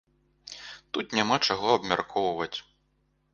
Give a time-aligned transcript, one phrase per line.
[0.97, 2.53] Тут няма чаго абмяркоўваць.